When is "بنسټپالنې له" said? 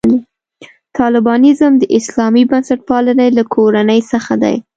2.51-3.43